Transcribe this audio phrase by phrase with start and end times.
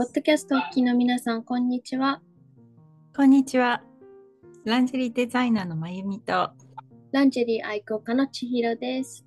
[0.00, 2.22] ポッドキャストお聞きの皆さん、こんにちは。
[3.14, 3.82] こんにちは。
[4.64, 6.52] ランジェリーデザイナーのまゆみと、
[7.12, 9.26] ランジェリー愛好家の千尋です。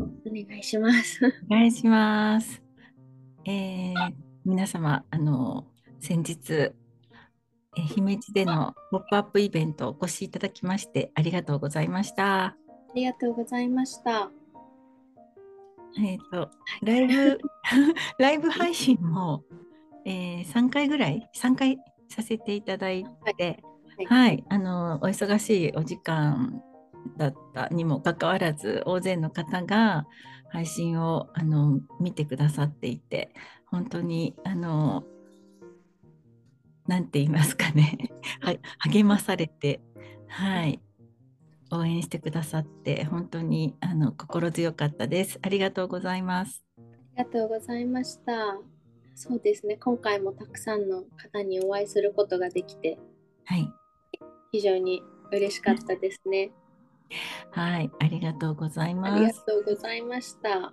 [0.00, 1.20] お願いします。
[1.50, 2.62] お願いします。
[3.44, 4.14] えー
[4.46, 5.66] 皆様、あの、
[6.00, 12.44] 先日、えー姫路でのポップアップイベントお越しいただきましてありがとうございました。
[12.44, 12.56] あ
[12.94, 14.30] りがとうございました。
[15.98, 16.50] えっ、と、
[16.82, 17.38] ライブ、
[18.18, 19.44] ライブ配信も、
[20.04, 23.04] えー3回ぐらい、3回させていただい
[23.36, 23.62] て、
[23.96, 24.06] はい。
[24.06, 26.62] はい、あの、お忙しいお時間
[27.16, 30.06] だったにもかかわらず、大勢の方が
[30.50, 33.32] 配信をあの見てくださっていて、
[33.66, 35.04] 本当に、あの、
[36.86, 39.80] なんて言いますかね、 は励まされて、
[40.28, 40.80] はい、
[41.70, 45.38] 応援してくださって、本当にあの心強かったです。
[45.42, 46.64] ありがとうございます。
[46.78, 46.82] あ
[47.18, 48.58] りがとうございました。
[49.16, 52.98] そうですね、今回もたくさんの方にお会いすることができて、
[53.44, 53.68] はい、
[54.50, 56.50] 非常に嬉しかったですね。
[57.52, 59.40] はい、ありがとうございあります。
[59.46, 60.60] がとうございました。
[60.60, 60.72] は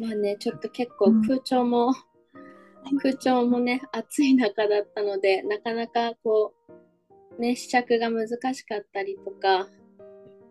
[0.00, 1.94] まあね、ちょっと結構空調も、
[3.00, 6.72] 空調もね、暑い中だったので、なかなかこう、
[7.38, 9.68] ね、試着が難しかったりとか、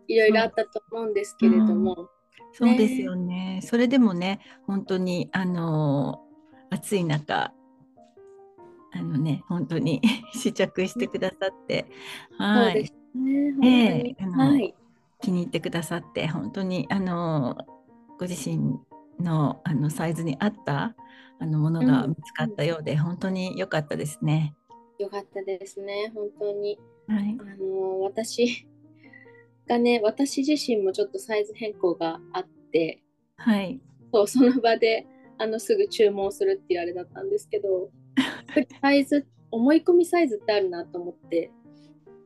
[0.06, 2.08] いろいろあったと思うんですけれども、
[2.52, 3.60] そうですよね。
[3.62, 6.20] それでもね、本当にあの
[6.70, 7.52] 暑い中、
[8.92, 10.00] あのね、本当に
[10.32, 11.86] 試着してくださって、
[12.38, 12.94] はいそうで、す
[13.58, 14.16] ね、えに。
[14.18, 14.74] えあのはい。
[15.20, 17.56] 気に入ってくださって、本当にあの
[18.18, 18.78] ご自身
[19.18, 20.94] のあのサイズに合った
[21.40, 24.54] あのものがうん見つかったようで、本当に良かったですね。
[24.98, 26.78] よかったですね、本当に。
[27.06, 28.66] はい、あの私
[29.66, 33.02] がね、私自身もちょっとサイズ変更があって、
[33.36, 33.80] はい、
[34.12, 35.06] そうその場で
[35.38, 37.90] あのすぐ注文するっていうあれだったんですけど、
[38.80, 41.50] サイズ、思い込みサイズってあるなと思って、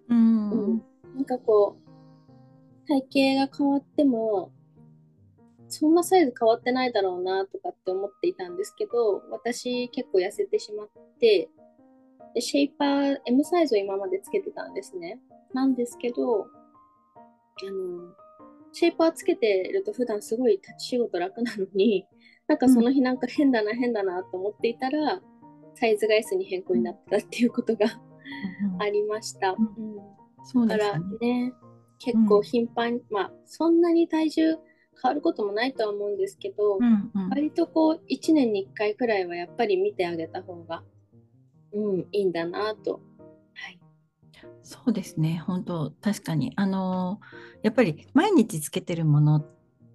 [0.08, 0.82] うん、うん。
[1.14, 4.52] なんかこう、体型が変わっても、
[5.68, 11.50] そんなサイズ変わってないだろうなとかって思っていたんですけど、私結構痩せてしまって、
[12.34, 15.20] でシェイパー M サイズを今までつけてたんですね。
[15.54, 18.14] なんですけど、あの、
[18.72, 22.06] シェイパーつけてると普段すごい立ち仕事楽なのに、
[22.46, 25.20] なんかその日なんか変だな変だなと思っていたら、
[25.74, 27.86] サイズが S に変更になってたっていうことが
[28.78, 29.54] ありました。
[29.58, 31.04] うんだからね。
[31.20, 31.52] ね、
[31.98, 34.42] 結構頻繁に、まあそんなに体重
[35.02, 40.82] 変わることもないとは思うんですけど、うんうん割とこう1年に1回くらいはやっぱり見てあげた方が、
[41.72, 43.00] うん、いいんだなと。
[43.54, 43.78] はい。
[44.62, 47.20] そうですね、本当確かにあの
[47.62, 49.46] やっぱり毎日つけてるものっ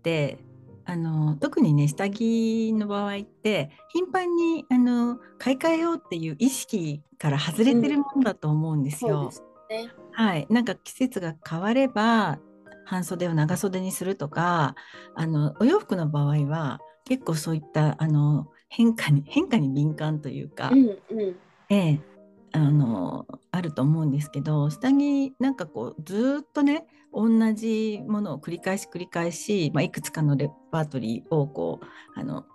[0.01, 0.39] て
[0.85, 9.31] あの特にね下着の場合って頻繁にあの買い替えようっていう意識から外れてるものだと思うんですよ。
[9.31, 9.93] そうですね。
[10.11, 12.39] はい、なんか季節が変われば
[12.85, 14.75] 半袖を長袖にするとか
[15.15, 21.35] あのお洋服の場合は結構そういったあの変化に変化に敏感というか、うんうん。
[21.73, 21.99] ええ、
[22.51, 32.45] あのあると思うんですけど下着なんかこうずーっとね同じものを繰り返し繰り返し、まあ、いくつかのレパートリーをこうあの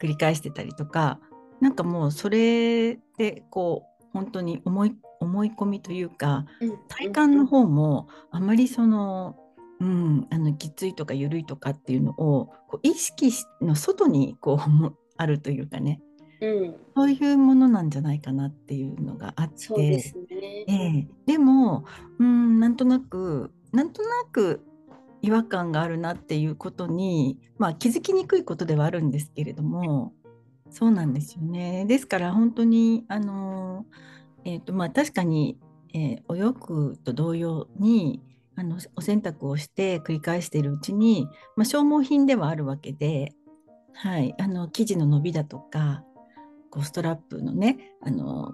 [0.00, 1.20] 繰り返してたりとか
[1.60, 9.36] なんかもうそれでこう本当に思い思い込みというかうん体感の方もあまりその、
[9.80, 16.00] うん、あのきついとか緩いとかっていうのをこう意識しの外にこうもあるというかね
[16.40, 20.64] うん、そういうものなんじゃないかなっていうのがあって、そうですね。
[20.66, 21.84] ええでも、
[22.18, 24.64] うん、なんとなく、なんとなく
[25.22, 30.12] 違和感があるなっていうことに、まあ、気づきにくいことではあるんですけれども、
[30.70, 31.86] そうなんですよね。
[31.86, 33.86] ですから本当に、あの、
[34.44, 35.58] えっと、まあ、確かに、
[35.94, 38.22] えーお洋服と同様に、
[38.58, 43.32] あのお洗濯をして繰り返しているうちに、まあ、消耗品ではあるわけで、
[43.94, 46.02] はい、あの生地の伸びだとか
[46.70, 48.52] こうストラップのねあの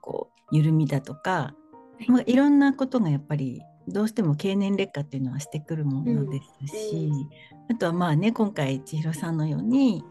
[0.00, 1.54] こう緩みだとか、は
[2.00, 2.10] い。
[2.10, 7.10] まあ、いろんなことがやっぱりどうしても経年劣化っていうのはしてくるものですし、
[7.68, 10.02] うあとはまあね今回千尋さんのように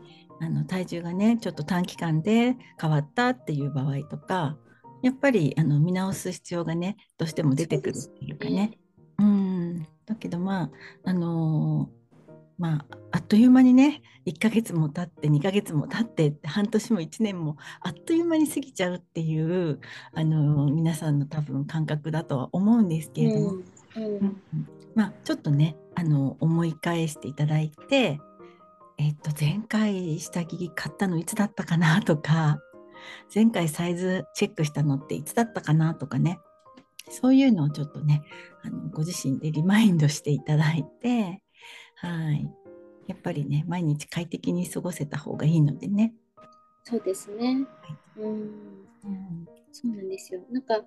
[0.42, 4.58] あの体重がねちょっと短期間で変わったっていう場合とか
[5.02, 8.78] やっぱりあの見直す必要がねどうしても出てくるっていうかね。
[9.18, 9.88] うん。
[10.06, 10.72] だけどまあ
[11.04, 11.99] あのー
[12.60, 19.80] まああっという間にね1ヶ月も経って2ヶ月も経って半年も1年もあっという間に過ぎちゃうっていう、
[20.14, 24.04] あのー皆さんの多分感覚だとは思うんですけれども、うん。
[24.04, 24.42] うんうん。
[24.94, 28.20] まあちょっとねあの思い返していただいて、
[28.98, 32.60] えっと、前回下着買ったのいつだったかなとか、
[33.34, 36.40] 前回サイズチェックしたのっていつだったかなとかね、
[37.10, 38.22] そういうのをちょっとね、
[38.64, 41.42] あのご自身でリマインドしていただいて、
[42.02, 42.50] はい。
[43.08, 46.14] やっぱりね、毎日快適に過ごせた方がいいのでね。
[46.84, 47.66] そうですね。
[48.18, 50.42] うん、うん、そうなんですよ。
[50.52, 50.82] なんか、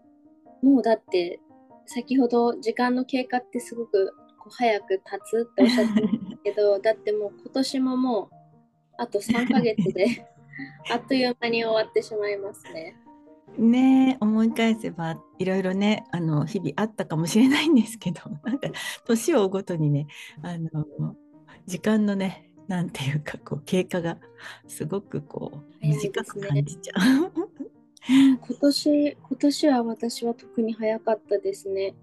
[0.63, 1.41] もうだって、
[1.87, 6.09] 先ほど時間の経過ってすごくこう早く経つっておっしゃってた
[6.43, 8.35] けど、 だってもう今年ももう
[8.99, 10.27] あと3ヶ月で
[10.91, 12.97] あっという間に終わってしまいますね。
[13.59, 18.69] ね思い返せばいろいろねあの日々あったかもしれないんですけど なんか
[19.07, 20.07] 年を追うごとにね
[20.43, 21.17] あの
[21.67, 24.19] 時間のねなんていうかこう経過が
[24.67, 25.53] すごくこ
[25.83, 27.33] う短く感じちゃう。
[28.05, 31.95] 今年今年は私は特に早かったですね。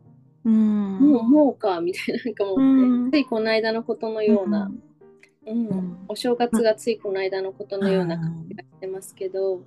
[0.46, 4.72] うんもうもうかみたいななんかもう、ついこの間のことのような、
[5.46, 9.56] うん、うん、お正月がついこの間のことのような感じがしてますけど。
[9.56, 9.66] うん、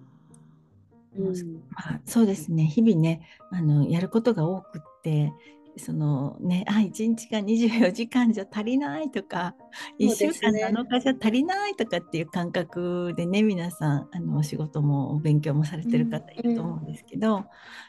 [1.14, 1.30] ま
[1.76, 2.64] あ、そうですね。
[2.64, 5.32] 日々ねあのやることが多くって
[5.76, 9.54] そのねあ1日が24時間じゃ足りないとか、
[9.98, 17.36] ね、1週間7日じゃ足りないとかっていう感覚でね皆さんあのお仕事もお勉強もされてる方いると思うんですけど、うん。
[17.38, 17.46] うん、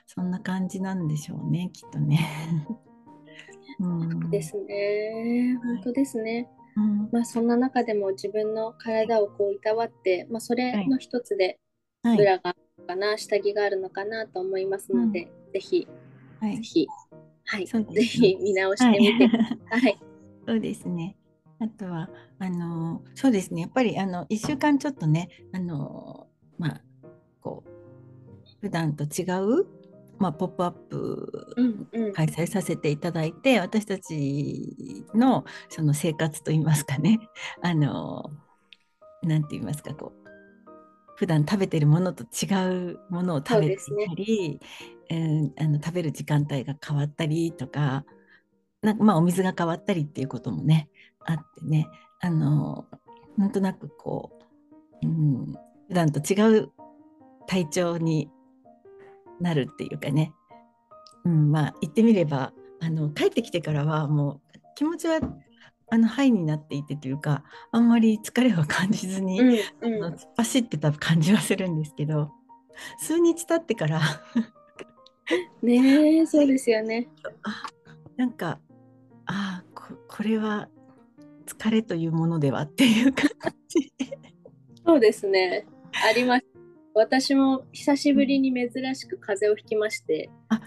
[0.08, 2.20] そんな感じなんでしょうねきっとね。
[3.80, 5.60] うん、ですね。
[5.64, 6.50] 本当ですね。
[6.76, 11.60] うん、まあそんな中でも自分の体をこういたわって、まあ、それの一つで
[12.04, 15.88] ブラがあるのかな、はい、下着があるのかなと思いますので、うん、ぜひ、
[16.40, 16.88] はい、ぜひ、
[17.46, 20.00] はい、ぜひ見直してみてください。
[20.46, 21.18] そうですね。
[21.60, 22.10] あとは
[22.40, 23.62] あのそうですね。
[23.62, 26.28] やっぱりあの1週間ちょっとねあの
[26.58, 26.82] まあ
[27.42, 27.70] こう
[28.62, 29.66] 普段と違う
[30.20, 37.20] まあ、ポップアップ開催させていただいて、うんうん、私たちのその生活といいますかね。
[37.62, 38.32] あの
[39.22, 40.23] なんて言いますかこう
[41.16, 44.60] 普段食べてるものと違うものを食べていたり、ね。
[45.10, 48.06] えー、あの食べる時間帯が変わったりとか
[48.82, 50.90] なんかまあお水が変わったりっていうこともね
[51.26, 51.88] あってね。
[52.20, 52.86] あの
[53.38, 54.40] なんとなくこ
[55.02, 55.54] う、うん、
[55.88, 56.72] 普段と違う
[57.48, 58.30] 体調に
[59.42, 60.34] なるっていうかね、
[61.26, 65.20] うん、まあ言ってみればあの帰ってきてからはもう気持ちは
[65.94, 69.50] あのハイになっていてというかあんまり疲れは感じずに、うん
[69.82, 72.32] うん、突っ走ってた感じはするんですけど
[72.98, 74.02] 数日経ってから
[75.62, 77.08] ねそうですよね。
[77.44, 77.62] あ
[78.18, 78.60] なんか
[79.28, 80.68] あここれは
[81.46, 83.30] 疲れというものではっていう感
[83.68, 83.94] じ。
[84.84, 85.68] そうですね
[86.10, 86.46] あります
[86.96, 90.32] 私も久しぶりに珍しく風邪をひきまして。
[90.50, 90.60] あ、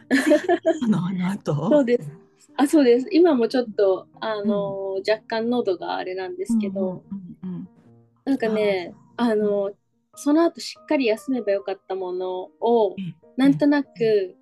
[0.84, 2.25] あの後そうです。
[2.56, 3.08] あ、そうです。
[3.11, 7.05] 今もちょっと、あの、うん、若干喉があれなんですけど、
[7.43, 7.69] うんうんうん、
[8.25, 9.73] なんかね、あの、
[10.14, 12.97] その後しっかり休めばよかったものを、
[13.37, 14.37] なんとなく、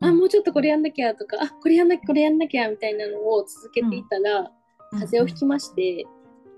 [0.00, 4.50] あ、もうちょっとこれやんなきゃとか、あ、これやんなきゃ、これやんなきゃみたいなのを続けていたら、
[4.90, 6.06] 風邪をひきまして、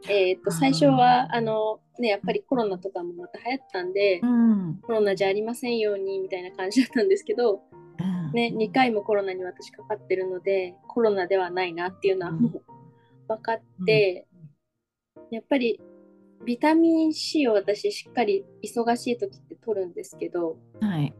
[0.09, 7.63] えっと、最初は、あの、ね、やっぱりコロナとかもまた流行ったんで、うん、コロナじゃありませんようにみたいな感じだったんですけど、
[8.01, 12.63] うん、ね、2回もコロナに私かかってるのでコロナではないなっていうのはもう
[13.29, 14.27] 分かって、
[15.17, 15.81] うん、やっぱり
[16.45, 21.15] ビタミン C を私しっかり忙しい時って取るんですけど、はい、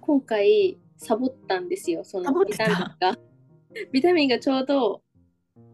[0.00, 3.18] 今回サボったんですよそのビタミンが。
[3.92, 5.02] ビタミンがちょうど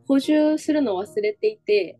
[0.06, 1.98] 補充するのを忘れていて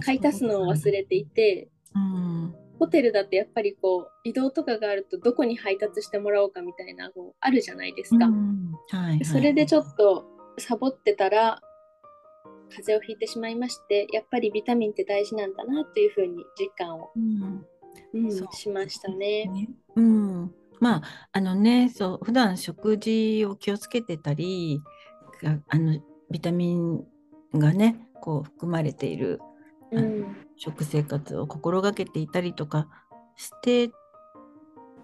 [0.00, 2.33] 買い足すのを忘れていて、うん、
[2.78, 8.72] ホテルだってやっぱりこう移動とかがあるとどこに配達してもらおうかみたいなこうあるじゃないですか、うん。
[8.90, 10.24] はいはい、それでちょっと
[10.58, 11.60] サボってたら
[12.70, 17.66] 風邪をひいてしまいましてやっぱりビタミンって大事なんだなというふうに実感を、うん。
[18.12, 19.46] うん、しましたね。
[19.46, 21.02] ねうん、まあ
[21.32, 24.82] あのねそう普段食事を気をつけてたり
[25.68, 26.00] あの
[26.30, 27.04] ビタミン
[27.54, 29.40] がねこう含まれている
[29.96, 32.88] うん、食生活を心がけていたりとか
[33.36, 33.90] して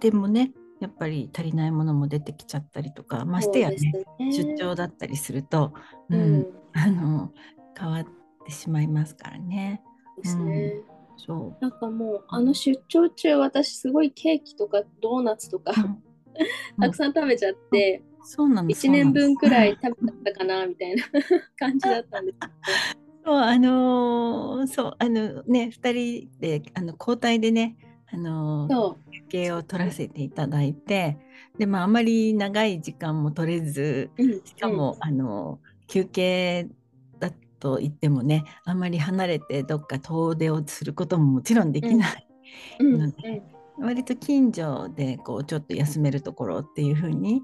[0.01, 3.77] でもねやっぱり足りないものも出てきちゃったりとかましてやね、
[4.19, 5.75] ね、出張だったりすると、
[6.09, 7.33] うん、うん、あの
[7.79, 8.07] 変わっ
[8.47, 9.83] てしまいますからね。
[10.23, 10.75] ですね。
[11.13, 11.65] うん、そう。
[11.65, 15.73] なんかもうあの出張中私すごいケーキとかドーナツとか、
[16.81, 21.05] たくさん食べちゃって、そうなん1年分くらい食べちゃったかなみたいな
[21.59, 23.10] 感じだったんですけど。
[23.25, 27.77] そうあのー、そうあのね2人であの交代でね
[28.13, 31.19] あのー、休憩を取らせていただいて
[31.59, 34.11] でまああまり長い時間も取れず
[34.45, 36.69] しかも、うん、あの休憩
[37.19, 42.27] だと言ってもねあんまり離れてどっか遠出をすることももちろんできない
[42.81, 42.99] うん。
[42.99, 43.43] ので、
[43.79, 47.43] 割と近所でこうちょっと休めるところっていう風に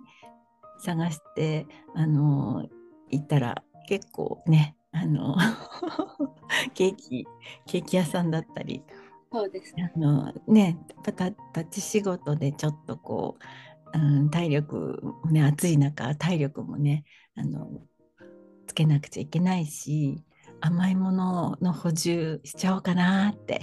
[0.78, 2.66] 探してあの
[3.10, 5.36] 行ったら結構ねあの
[6.74, 7.26] ケーキ
[7.66, 8.82] ケーキ屋さんだったり
[9.30, 9.92] そうですね。
[9.94, 11.36] あのねた立
[11.70, 13.36] ち仕事でちょっとこ
[13.94, 17.68] う、うん、体力もね暑い中体力もねあの
[18.66, 20.24] つけなくちゃいけないし
[20.60, 23.60] 甘いものの補充しちゃおうかなって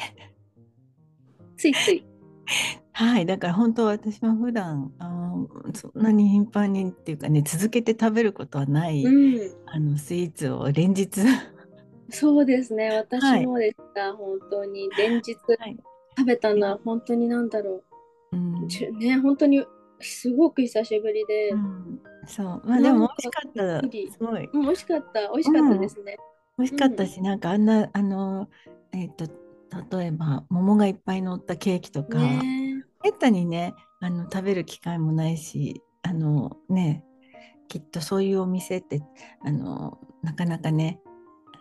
[1.57, 2.05] ついつい。
[2.93, 9.51] はいだから本当私も普段あーそんなに頻繁にっていうかね続けて食べることはない、うん。
[9.65, 11.21] あのスイーツを連日
[12.09, 12.89] そうですね。
[12.97, 14.13] 私もでした。
[14.13, 15.77] 本当に連日はい
[16.15, 17.81] 食べたのは本当になんだろ
[18.31, 18.67] うんう。
[18.67, 19.65] じゅね、本当に
[19.99, 23.81] すごく久しぶりで、うんそうまあでも美味しかった
[24.13, 25.21] すごいうん美味しかった。
[25.29, 26.17] 美味しかったですね。
[26.59, 28.47] 美味しかったし、なんかあんなあの
[28.91, 29.25] えっ、と
[29.97, 32.62] 例えば桃がいっぱい乗ったケーキとか、ね
[33.03, 37.03] めったにねあの食べる機会もないしあのね
[37.67, 39.01] きっとそういうお店って
[39.43, 40.99] あのなかなかね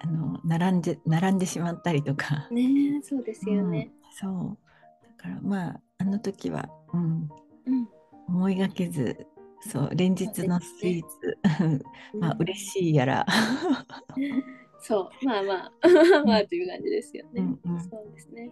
[0.01, 3.93] あの並んで並んでしまったりとか、ねそうですよね。
[3.95, 4.59] うんそう。
[5.03, 7.29] だからまああの時は、うん、
[7.67, 7.89] うん。
[8.29, 9.27] 思いがけず
[9.61, 11.39] そう連日のスイーツ、
[12.19, 13.27] まあ嬉しいやら。
[14.81, 15.73] そう、まあまあ、
[16.27, 17.43] まあという感じですよね。
[17.65, 17.81] うんうん。
[17.81, 18.51] そうですね。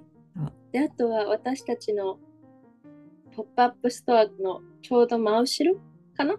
[0.71, 2.21] で、あとは私たちの
[3.35, 5.79] ポップアップストアのちょうど真後ろ
[6.17, 6.35] かな？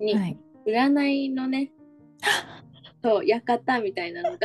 [0.00, 0.38] に、はい。
[0.66, 1.72] 占いのね、
[3.02, 4.38] そう、館みたいなのが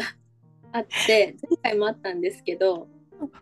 [0.71, 2.87] あって、前回もあったんですけど、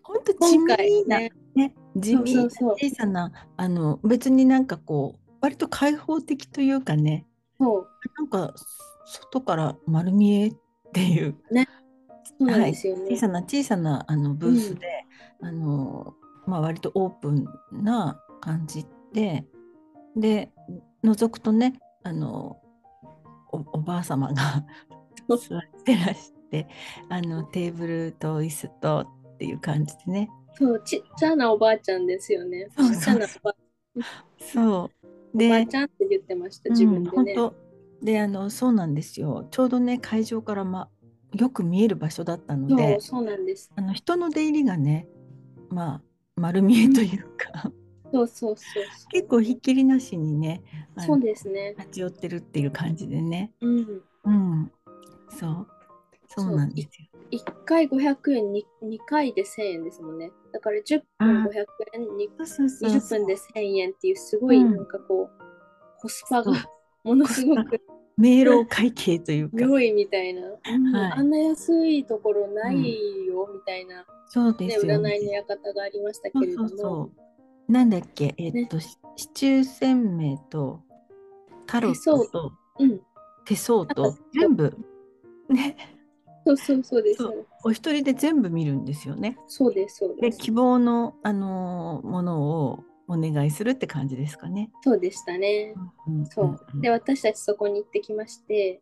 [0.04, 2.72] 本当地味なね、ね、地味そうそうそう。
[2.74, 7.26] 小さなあの別になんかこう割と開放的というかね
[7.60, 7.88] そう、
[8.18, 8.54] なんか
[9.06, 10.56] 外から丸見えっ
[10.94, 11.36] ていう、
[12.24, 13.12] そうなんですよね。
[13.12, 14.88] 小さな小さなあのブースで、
[15.42, 19.46] あのまあ、割とオープンな感じで
[20.16, 20.52] で
[21.04, 22.58] 覗くとねあの
[23.52, 24.66] おおばあ様が
[25.28, 26.68] 座ってらして
[27.10, 29.00] あのテーブルと椅子と
[29.36, 30.30] っていう感じでね。
[30.54, 32.68] そう、ちっちゃなおばあちゃんですよね。
[32.78, 33.56] そうちっちゃなおば
[34.38, 34.66] そう。
[34.66, 34.90] おば
[35.34, 37.34] であちゃんって言ってました、自分でね。
[37.34, 37.54] う
[38.02, 39.48] ん、であのそうなんですよ。
[39.52, 40.90] ちょうどね会場から、ま、
[41.34, 43.72] よく見える場所だったのそでう、そうなんです。
[43.76, 45.08] あの人の出入りがね
[45.70, 46.02] まあ
[46.36, 47.72] 丸見えというか、
[48.12, 48.86] そうそうそうそう。
[49.12, 50.62] 結構ひっきりなしにね
[50.98, 51.76] そうですね。
[51.78, 53.52] 立ち寄ってるっていう感じでね。
[53.62, 54.04] うん。
[54.24, 54.72] うん。
[55.30, 55.68] そう。
[56.28, 57.08] そうなんですよ。
[57.32, 60.32] 1回500円に、2回で1000円ですもんね。
[60.52, 64.76] だから10分500円、にそうそうそう20分で1000円っていうすごいうん。
[64.76, 66.54] なんかこう、コスパが
[67.04, 67.80] ものすごく
[68.18, 69.58] 迷路会計というか。
[69.58, 70.94] 良いみたいな、うん。
[70.94, 71.12] はい。
[71.14, 77.29] あんな安いところないよみたいな、そうでね、すよ占いの館がありましたけれども、そうそう
[77.70, 78.34] なんだっけ？
[78.38, 80.82] えっと、し市中鮮明と
[81.68, 83.02] タロットとうん、
[83.46, 84.76] 手相と全部？
[85.50, 85.78] ね。
[86.46, 87.18] そうそうそうです。
[87.24, 87.46] そう。
[87.66, 89.38] お一人で全部見るんですよね。
[89.48, 90.38] そうですそうです。
[90.38, 94.72] で希望の、あのーものをお願いするって感じですかね。
[94.82, 95.74] そうでしたね、
[96.08, 96.82] うんそううん。
[96.82, 98.82] で私たちそこに行ってきまして。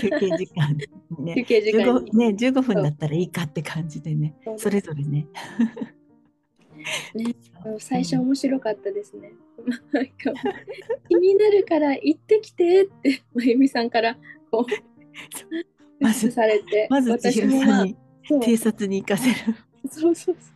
[0.00, 0.76] 休憩時間。
[1.18, 1.34] に ね。
[1.34, 2.12] 休憩時間に。
[2.12, 4.34] 15ね15分だったらいいかって感じでね。
[4.56, 5.26] それぞれね。
[7.14, 7.34] ね。
[7.78, 9.32] 最初面白かったですね。
[9.92, 10.32] なんか
[11.08, 14.16] 気になるから行ってきてってまゆみさんから
[14.50, 14.72] こう
[16.02, 17.86] まずされてまず私もまあ
[18.30, 19.54] 偵察に行かせる。
[19.90, 20.54] そうそうそう。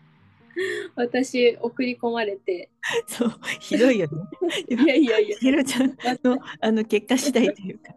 [0.94, 2.70] 私送り込まれて。
[3.06, 3.32] そう。
[3.60, 4.22] ひどいよね。
[4.84, 5.38] いやいやいや。
[5.38, 7.94] 千尋ちゃんのあの結果次第というか。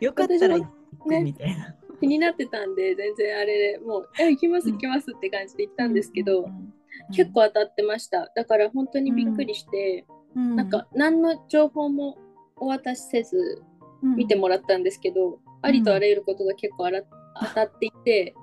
[0.00, 0.66] よかったら行
[0.98, 1.76] くねみたいな。
[2.00, 6.74] 気になってたんで全然あれでもう「え行きます行きます」って感じで行ったんですけど、うん
[7.14, 8.30] 結構当たってました。
[8.34, 10.56] だから本当にびっくりして、うん。
[10.56, 12.18] なんか何の情報も
[12.56, 13.62] お渡しせず
[14.02, 17.02] 見てもらったんですけど、ありとあらゆることが結構あら
[17.40, 18.34] 当たっていて、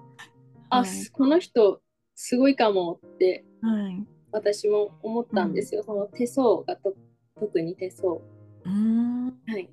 [0.70, 0.90] あ、はい。
[1.12, 1.82] この人
[2.16, 4.06] すごいかもってはい。
[4.32, 6.94] 私も思ったんですよ、その手相がと
[7.40, 8.14] 特に手相。
[8.14, 8.20] は
[9.58, 9.70] い。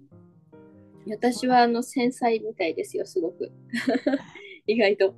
[1.09, 3.53] 私はあの繊細みたいですよ、すごく。
[4.67, 5.15] 意外と。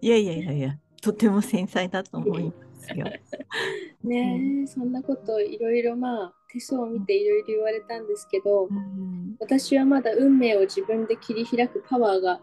[0.00, 3.06] いやいやいやいや、とても繊細だと思いますよ。
[4.02, 12.40] ねえ、そんなこといろいろまあ手相を見ていろいろ言われたんですけど、うん私はまだ運命を自分で切り開くパワーが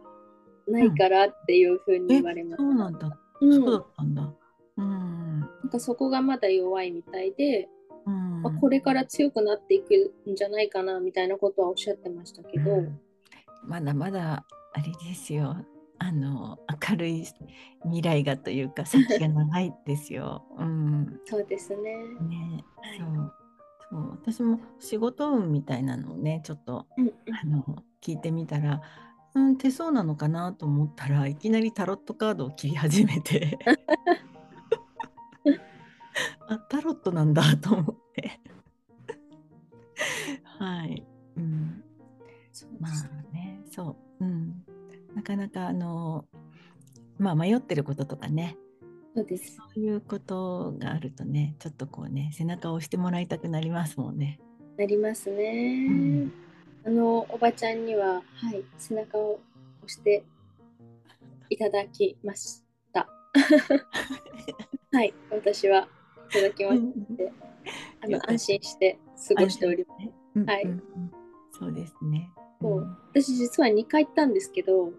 [0.67, 2.63] ないからっていうふうにえ言われました。
[2.63, 3.19] そうなんだ。
[3.41, 4.33] うんそうだったんだ。
[4.77, 5.39] うん。
[5.39, 7.69] なんかそこがまだ弱いみたいで、
[8.05, 12.99] うんまあ、これから強くなっていくんじゃないかなみたいなことはおっしゃってましたけど、うん
[13.63, 15.55] まだまだあれですよ。
[16.03, 16.57] あの
[16.89, 17.27] 明るい
[17.83, 20.43] 未来がというか先が長いですよ。
[20.57, 21.77] うん、そうですね。
[22.27, 23.33] ね、はい、そう。
[23.91, 24.09] そう。
[24.09, 28.81] 私も仕事運みたいなのをねちょっと、うん、あの聞いてみたら、
[29.35, 33.59] うん、手相なのかなと思ったらいきなりタロットカードを切り始めて。
[36.47, 38.41] あタロットなんだと思って。
[40.57, 41.00] はい、
[45.21, 46.25] なかなかあの
[47.19, 48.57] まあ迷ってることとかね
[49.15, 54.39] そうですそういうことがあるとねちょっとこうね背中を押してもらいたくなりますもんね。
[54.77, 55.85] なりますね。
[55.89, 56.33] うん、
[56.87, 59.39] あのおばちゃんには、はい、背中を
[59.83, 60.23] 押して
[61.49, 63.07] いただきました。
[64.91, 65.87] はい、私は
[66.29, 67.31] いただきまして、
[68.01, 68.97] あの安心して
[69.27, 69.85] 過ごしており
[70.33, 70.45] ます。
[70.47, 70.81] はい、
[71.51, 72.31] そうですね。
[72.61, 72.97] そう。
[73.11, 74.93] 私実は2回行ったんですけど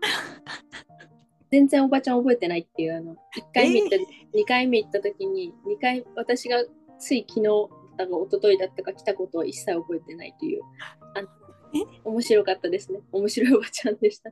[1.51, 3.17] 全然おばちゃん覚えてないっていうあの1
[3.55, 6.63] 回目行った、えー、2回目行った時に2回私が
[6.99, 7.45] つい昨日
[7.97, 10.63] だか一昨日だったか来たことを一切覚えてないという
[11.15, 11.29] あの
[12.05, 13.01] 面白かったですね。
[13.13, 14.31] 面白いおばちゃんでした。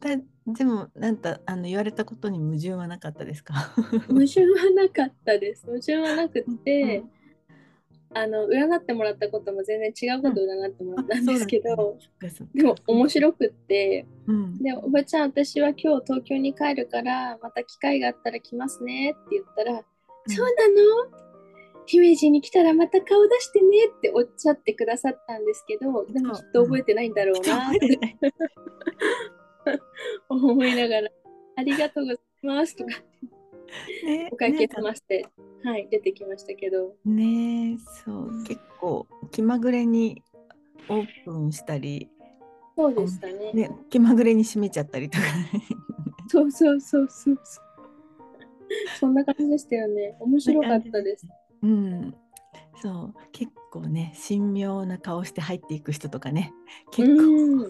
[0.46, 3.54] でもなんかあの言われたことに矛盾はなかったですか？
[4.08, 5.66] 矛盾はなかったです。
[5.66, 7.10] 矛盾はなくて、うん
[8.14, 11.98] あの占ってもらったことも全然違うこと占ってもらったんですけど、
[12.54, 20.68] でも面白くって、うん、でおばちゃん私は今日東京に帰るからまた機会があったら来ますねって言ったら、うん、そうな
[21.12, 21.28] の？
[21.88, 27.98] 姫路に来たらまた顔出してねっておっしゃってくださったんですけどでもきっと覚えてないんだろうなって、
[30.28, 31.08] 思いながら
[31.56, 32.90] ありがとうございますとか
[34.04, 35.26] ね、お会計済まして、
[35.64, 36.94] ね、はい、出てきましたけど。
[37.04, 40.22] ねそう結構気まぐれに
[40.88, 42.08] オープンしたり。
[42.76, 43.52] そうでしたね。
[43.52, 45.24] ね気まぐれに閉めちゃったりとか。
[46.28, 47.64] そうそうそうそうそう。
[49.00, 50.16] そんな感じでしたよね。
[50.20, 51.26] 面白かったです。
[51.62, 52.14] うん。
[52.80, 56.52] そう結構ね神妙な顔して入っていく人とかね。
[56.92, 57.68] 結構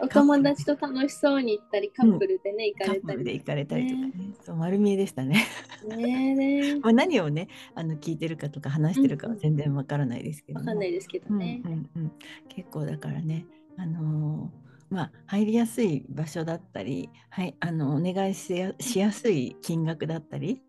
[0.00, 3.24] お友達と楽しそうに行ったり、カップルでね、行かれたり。
[3.24, 4.12] で行かれたりとかね。
[4.42, 5.46] そう丸見えでしたね。
[5.86, 11.62] ねね まあ何をね、あの聞いてるかとか話してるかは全然わからないですけど、わかんないですけどね。
[11.64, 12.12] うんうんうん、
[12.48, 20.62] 結構だからね、あのー、まあ、入りやすい場所だったり、はい、あのお願いしやしやすい金額だったり、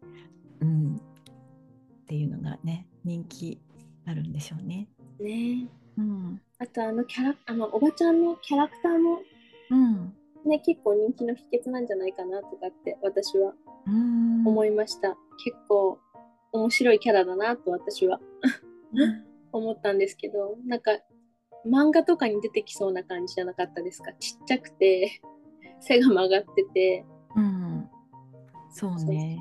[0.60, 1.00] うん、っ
[2.06, 3.62] ていうのがね人気
[4.06, 4.90] あるんでしょうね。
[5.20, 5.68] ね。
[5.98, 9.20] うん、あとあのキャラあのおばちゃんのキャラクターも、
[9.72, 10.14] うん、
[10.46, 13.54] ね、結構人気の秘訣なんじゃないかなとかって私は
[14.46, 15.18] 思いました。
[15.44, 16.00] 結構
[16.52, 18.20] 面白いキャラだなと私は
[19.54, 20.92] 思ったんですけどなんか
[21.66, 24.12] 漫画とかに出てきそうな感じじゃなかったですか？
[24.14, 25.22] ちっちゃくて
[25.80, 27.06] 背が曲がってて。
[27.36, 27.90] うん、
[28.70, 29.40] そうね。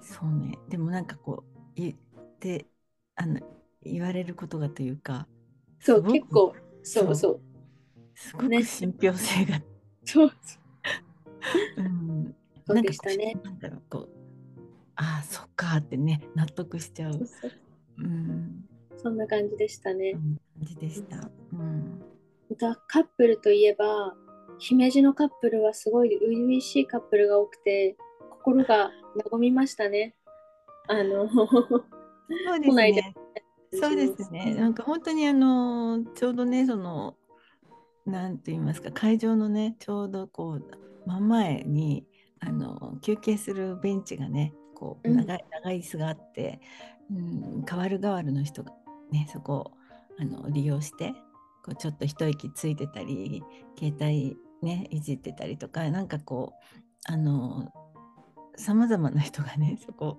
[0.00, 0.58] そうね。
[0.68, 1.94] でもなんかこう言っ
[2.40, 2.66] て
[3.14, 3.38] あの
[3.82, 5.28] 言われることがというか
[5.80, 7.40] そう結構そうそう。
[8.14, 9.64] すごく信憑性が、ね、
[10.04, 10.32] そう。
[11.76, 12.34] うん、
[12.66, 13.36] そうでしたね。
[13.42, 14.08] なんだろうこう
[14.96, 17.26] ああそっかってね納得しちゃう。
[17.98, 18.64] うん、
[18.98, 22.02] そんな感じでしたね、感じでした、うん、
[22.86, 24.14] カップルといえば
[24.58, 27.96] 姫路のカップルはすごい初々しいカップルが多くて
[28.30, 28.90] 心が
[29.30, 30.14] 和みましたね。
[30.88, 31.46] あのそ
[32.56, 33.14] うですね
[33.72, 34.54] そうですね。
[34.54, 37.16] なんか本当にあのちょうどねその
[38.06, 40.64] なんて言いますか会場のねちょうどこう
[41.06, 42.04] 真ん前に
[42.40, 46.60] あの休憩するベンチがねこう長い、長い椅子があって、
[47.10, 48.72] うん、代わる代わるの人が
[49.12, 49.72] ねそこを
[50.18, 51.12] あの利用して
[51.64, 53.42] こうちょっと一息ついてたり
[53.78, 57.68] 携帯ねいじってたりとかなんかこうあの
[58.56, 60.18] さまざまな人がねそこ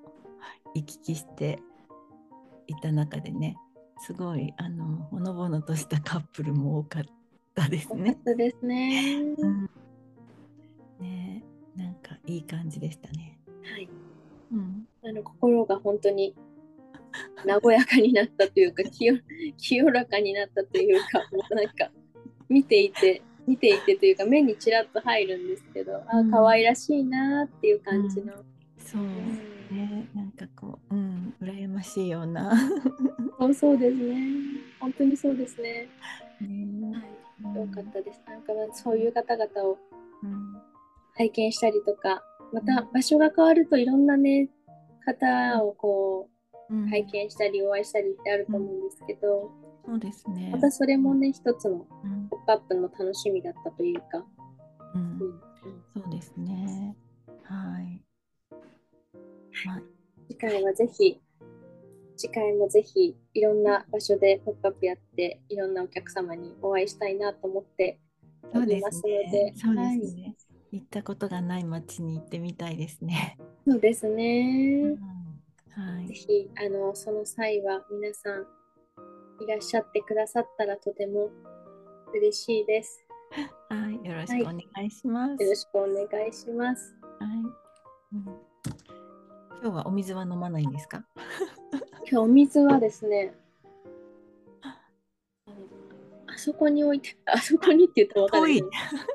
[0.75, 1.59] 行き来して
[2.71, 3.57] いた中でね
[3.99, 7.03] すごいあのほのぼのとしたカップルも多かっ
[7.53, 8.17] たですね。
[8.25, 9.21] そうですね。
[9.37, 9.69] うん、
[10.99, 11.43] ね
[11.75, 13.39] なんかいい感じでしたね。
[13.63, 13.87] はい。
[14.51, 16.35] うん、あの心が本当に
[17.45, 19.19] 和やかになったというか 清
[19.57, 21.91] 清らかになったというかもうなんか
[22.49, 28.33] 見ていて見ていてというか目にちらっと入るんですけど、ああ可愛らしいなっていう感じの。
[28.33, 28.43] うん、
[28.77, 29.01] そう、
[30.01, 32.53] ねなんかこううん羨ましいような。
[33.39, 34.27] そうそうですね。
[34.79, 35.87] 本当にそうですね。
[36.41, 37.01] ね、
[37.43, 38.21] はい、よかったです。
[38.27, 39.77] なんかそういう方々を
[41.15, 44.49] 拝見したりとかまた場所が変わるといろんなね
[45.05, 46.29] 方をこ
[46.69, 49.51] う拝見したりお会いしたりってあると思うんですけど、
[49.85, 50.49] そうですね。
[50.51, 52.27] またそれもね、一つのうん。
[52.29, 54.25] ポップアップの楽しみだったというか。
[54.93, 55.41] うんうん。
[55.93, 56.95] そうですね。
[57.43, 58.01] はい。
[59.65, 59.81] まあ、
[60.27, 61.21] 次回はぜひ、
[62.17, 67.99] 次回もぜひいろんな場所でポップアップやって、いろんなお客様にお会いしたいなと思って
[68.53, 69.53] おりますすのねで。。
[69.55, 70.35] そうはいですね。
[70.71, 73.37] 行ったことがない街に行ってみたいですね。
[73.67, 74.95] そうですね。
[75.69, 76.07] はい。
[76.07, 78.45] ぜひあのその際は皆さん
[79.43, 81.29] いらっしゃってくださったらとても
[82.13, 83.05] 嬉しいです。
[83.69, 84.05] はい。
[84.05, 85.43] よろしくお願いします。
[85.43, 86.95] よろしくお願いします。
[87.19, 87.29] はい。
[88.13, 88.50] うん
[89.61, 91.03] 今日はお水は飲まないんですか？
[92.09, 93.33] 今日お水はですね、
[94.63, 98.67] あそこに置いて、あそこにって言ったらわかんないけど。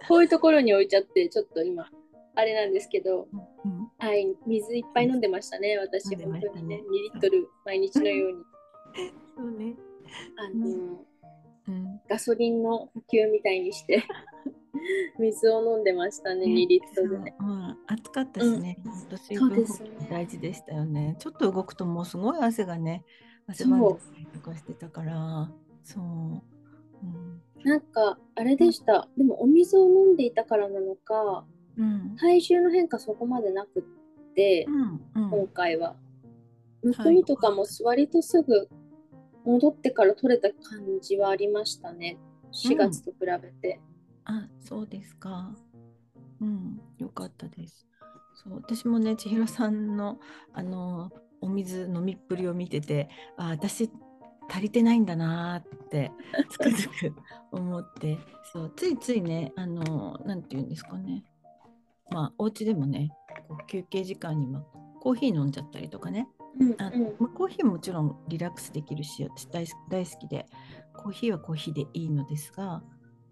[0.09, 1.89] こういうところに置いちゃって、ちょっと今、
[2.37, 3.27] あれなんですけど、
[3.65, 3.91] うん。
[3.99, 8.45] はい、水いっぱい飲んでましたね、私、本当にね、2リットル毎日のように。
[9.37, 9.75] そうね。
[10.37, 11.05] あの
[11.69, 12.01] うん。
[12.09, 14.05] ガソリンの補給みたいにして
[15.19, 17.35] 水を飲んでましたね、ね2リットルで。
[17.39, 19.65] そううん、暑かったしね、本当水分
[20.11, 21.17] 大事でしたよね。
[21.19, 23.05] ちょっと動くともうすごい汗がね、
[23.47, 25.51] 汗ばんでたりとかしてたから、
[25.85, 26.05] そう。
[26.05, 27.43] うん。
[27.65, 31.45] なんか、あれでした、でもお水を飲んでいたからなのか、
[31.77, 32.17] うん。
[32.17, 35.01] 体重の変化そこまでなくってう、ん。
[35.15, 35.97] うん今回は。
[36.83, 38.69] むくみとかも割とすぐ
[39.45, 42.19] 戻ってから取れた感じはありましたね、
[42.53, 43.81] 4月と比べて。
[44.27, 45.55] あ、そうですか。
[46.41, 47.87] うん、よかったです。
[48.35, 50.19] そう、私もね、千尋さんの、
[50.53, 51.11] あの、
[51.41, 53.91] お水飲みっぷりを見てて、あ、私
[54.49, 56.13] 足りてないんだなーって、
[56.51, 57.17] つくづく
[57.53, 58.19] 思って、
[58.53, 61.25] そう、ついついね、あの、なんていうんですかね。
[62.11, 63.11] まあ、お家でもね、
[63.49, 64.63] こう休憩時間には
[65.01, 66.29] コーヒー飲んじゃったりとかね。
[66.59, 69.47] うんあうんまあコーヒーももちろんリラックスできるし私
[69.91, 70.47] 大好きで
[70.95, 72.83] コーヒーはコーヒーでいいのですが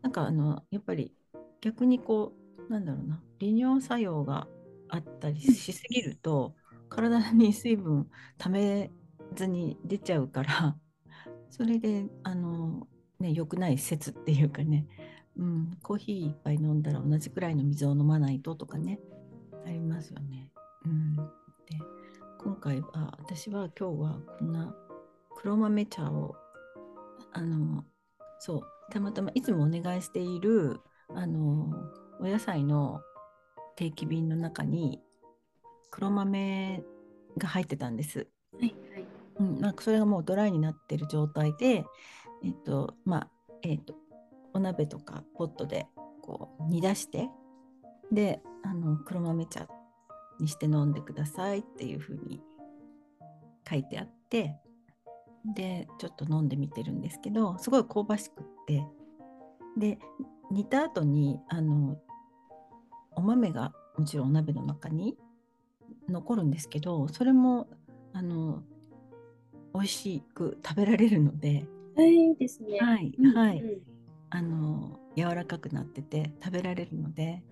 [0.04, 1.14] なんかあのやっぱり
[1.62, 2.34] 逆にこ
[2.68, 4.46] うなんだろうな利尿作用が
[4.90, 6.54] あったりしすぎると
[6.90, 8.90] 体に水分ため
[9.34, 10.76] ずに出ちゃうから
[11.48, 12.86] それであの
[13.18, 14.86] ね良くない説っていうかね、
[15.38, 19.00] うん、コーヒー一杯飲んだら同じくらいの水を飲まないととかね
[19.64, 20.50] ありますよね。
[20.84, 21.22] うん、で
[22.38, 24.76] 今回は私は今日はこんな
[25.34, 26.36] 黒豆茶を
[27.32, 27.86] あの
[28.38, 30.80] そうたまたまいつもお願いしている
[31.14, 31.70] あの
[32.20, 33.00] お野菜の
[33.76, 35.00] 定期便の中に
[35.90, 36.82] 黒豆
[37.38, 38.28] が入ってたんです。
[38.58, 39.06] はいはい。
[39.40, 41.84] うん、なんかそれがもうドライになってる状態で、
[42.44, 43.28] えっとまあ
[43.62, 43.94] えっと
[44.52, 45.86] お鍋とかポットで
[46.22, 47.28] こう煮出して
[48.12, 49.66] であの黒豆茶
[50.40, 52.40] にして飲んでくださいっていうふうに
[53.68, 54.56] 書いてあって
[55.44, 58.84] でちょっと飲んでみてるんですけどすごい香ばしくって。
[59.76, 59.98] で
[60.50, 61.98] 煮た後にあの
[63.16, 65.16] お豆がもちろんお鍋の中に
[66.08, 67.68] 残るんですけどそれも
[68.12, 68.62] あの
[69.74, 72.78] 美味しく食べられるので、はい、いいですね。
[72.78, 73.60] はいうんはい。
[73.60, 73.94] うん
[74.34, 77.44] あの柔らかくなってて食べられるので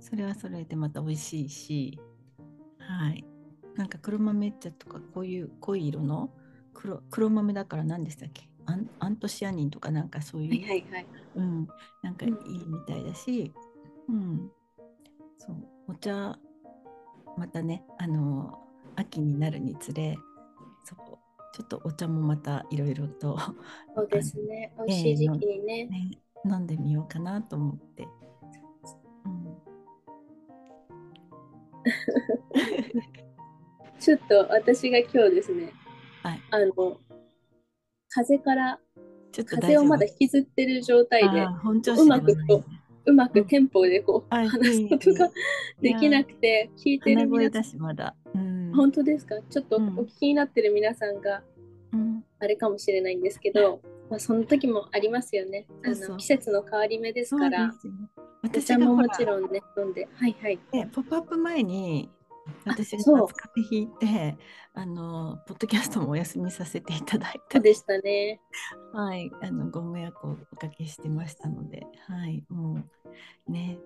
[0.00, 1.98] それはそれでまた美味しいし、
[2.78, 3.24] はい、
[3.74, 6.30] なんか黒豆茶とかこういう濃い色の
[6.74, 8.48] 黒黒豆だから何でしたっけ？
[8.66, 11.06] アンアントシアニンとかなんかそういう、はいはいはい。
[11.36, 11.68] うん、
[12.02, 12.32] なんかいい
[12.66, 13.52] みたいだし、
[14.08, 14.50] うん、
[15.38, 15.56] そう
[15.88, 16.38] お茶
[17.36, 18.58] またねあの
[18.96, 20.16] 秋になるにつれ
[20.84, 20.98] そう
[21.54, 23.38] ちょっとお茶もまたいろいろと、
[23.94, 24.72] そうですね。
[24.88, 25.86] 美味しい時期にね。
[25.86, 26.10] ね、
[26.44, 28.08] 飲んでみようかなと思って。
[29.24, 29.56] うん、
[34.00, 35.72] ちょっと私が今日ですね、
[36.24, 36.40] はい。
[36.50, 36.72] あの、
[38.08, 38.80] 風邪から、
[39.30, 42.64] ちょっと風邪をまだ引きずってる状態でうまくこ
[43.06, 45.30] うまくテンポでこう、はい話すことが
[45.82, 48.16] できなくて、聞いてる皆さん、まだ。
[48.34, 48.72] うん。
[48.74, 49.34] 本当ですか？
[49.50, 49.88] ちょっとおうん。
[49.98, 51.42] 聞きになってる皆さんが
[51.92, 52.24] うん。
[52.38, 55.66] あれかもしれないんですけど、まあ、その時もありますよね。
[55.84, 57.70] あの季節の変わり目ですから、
[58.42, 60.08] 私茶ももちろんね、飲んで。
[60.14, 60.58] はいはい。
[60.72, 62.08] ねポップアップ前に
[62.66, 64.36] 私が夏風邪ひいて
[64.74, 68.40] あのポッドキャストもお休みさせていただいたでしたね。
[68.92, 69.30] はい。
[69.42, 71.86] あのご迷惑をおかけしてましたので。
[72.08, 72.44] はい。
[72.48, 72.82] も
[73.48, 73.78] うね。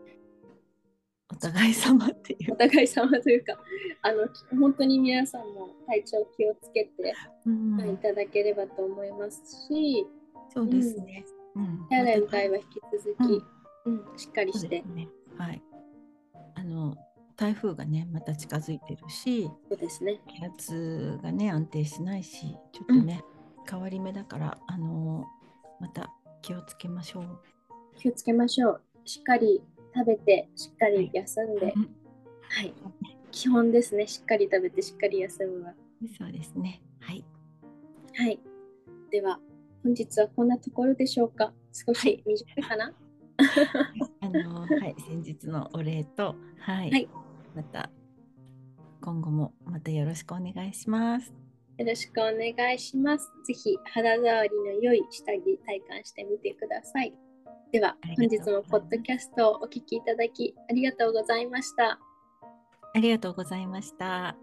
[1.30, 2.54] お互い様っていう。
[2.54, 3.58] お、互い様というか、
[4.00, 7.14] あの本当に皆さんも体調気をつけて、
[7.44, 7.90] うん。
[7.90, 10.06] いただければと思いますし、
[10.48, 11.86] そうですね、うん。
[11.90, 13.44] 手洗いうがいは引き続き、
[13.84, 14.04] うん。
[14.10, 14.82] うん、しっかりして。
[14.82, 15.08] ね。
[15.36, 15.62] はい。
[16.54, 16.96] あの
[17.38, 20.20] 台風がねまた近づいてるしそうですね。
[20.26, 23.22] 気圧がね安定しないしちょっとね、
[23.70, 25.24] 変わり目だからあの
[25.80, 26.10] また
[26.42, 27.40] 気をつけましょう。
[27.96, 28.82] 気をつけましょう。
[29.04, 29.62] しっかり
[29.94, 31.82] 食べて、しっかり休んで、うん
[32.50, 32.74] はい。
[33.30, 34.06] 基本ですね。
[34.06, 35.74] しっかり食べて、しっかり休むは。
[36.18, 36.82] そうですね。
[37.00, 37.24] はい。
[38.16, 38.40] はい。
[39.10, 39.38] では、
[39.82, 41.52] 本日はこんなところでしょうか。
[41.72, 42.92] 少し短いかな、
[44.20, 47.08] あのはい先日のお礼とはい、はい
[47.54, 47.90] また
[49.00, 51.32] 今後もまたよろしくお願いします。
[51.78, 53.30] よろしくお願いします。
[53.46, 57.14] ぜひ肌触りの良い下着体感してみてください。
[57.70, 61.98] では本日もポッドキャストをお聞きいただきありがとうございました。
[62.94, 64.36] ありがとうございました。